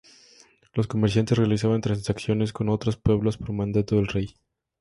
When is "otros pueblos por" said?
2.69-3.51